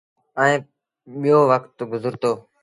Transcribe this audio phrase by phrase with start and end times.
[0.41, 0.61] ايٚئيٚن
[1.21, 2.31] پيو وکت گزرتو۔